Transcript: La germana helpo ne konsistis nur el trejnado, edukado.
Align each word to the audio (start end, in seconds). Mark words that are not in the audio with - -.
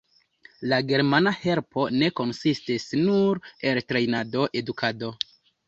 La 0.71 0.79
germana 0.91 1.33
helpo 1.41 1.83
ne 1.99 2.09
konsistis 2.21 2.87
nur 3.03 3.43
el 3.73 3.85
trejnado, 3.93 4.51
edukado. 4.65 5.15